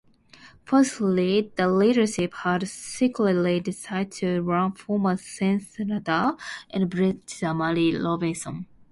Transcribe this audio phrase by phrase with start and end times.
[0.65, 6.35] Firstly, the leadership had secretly decided to run former senator
[6.71, 8.65] and barrister Mary Robinson.